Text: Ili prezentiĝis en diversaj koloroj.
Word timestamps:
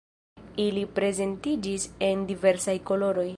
Ili 0.63 0.85
prezentiĝis 1.01 1.87
en 2.09 2.25
diversaj 2.33 2.77
koloroj. 2.93 3.29